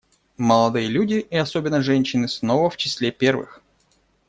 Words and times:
Молодые 0.39 0.87
люди— 0.87 1.27
и 1.29 1.37
особенно 1.37 1.83
женщины— 1.83 2.27
снова 2.27 2.71
в 2.71 2.77
числе 2.77 3.11
первых. 3.11 3.61